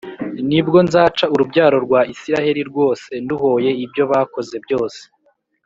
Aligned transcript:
ni 0.49 0.59
bwo 0.65 0.77
nzaca 0.87 1.25
urubyaro 1.33 1.77
rwa 1.85 2.01
Isiraheli 2.13 2.61
rwose 2.69 3.09
nduhoye 3.23 3.71
ibyo 3.85 4.03
bakoze 4.11 4.55
byose 4.65 5.01